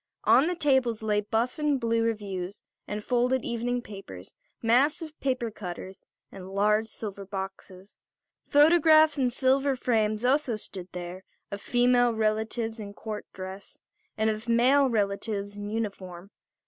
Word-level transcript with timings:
On 0.23 0.47
the 0.47 0.55
tables 0.55 1.03
lay 1.03 1.21
buff 1.21 1.59
and 1.59 1.79
blue 1.79 2.01
reviews 2.01 2.63
and 2.87 3.03
folded 3.03 3.43
evening 3.43 3.83
papers, 3.83 4.33
massive 4.59 5.13
paper 5.19 5.51
cutters 5.51 6.07
and 6.31 6.49
large 6.49 6.87
silver 6.87 7.23
boxes. 7.23 7.97
Photographs 8.47 9.19
in 9.19 9.29
silver 9.29 9.75
frames 9.75 10.25
also 10.25 10.55
stood 10.55 10.87
there, 10.93 11.23
of 11.51 11.61
female 11.61 12.15
relatives 12.15 12.79
in 12.79 12.95
court 12.95 13.27
dress 13.31 13.77
and 14.17 14.31
of 14.31 14.49
male 14.49 14.89
relatives 14.89 15.55
in 15.55 15.69
uniform. 15.69 16.31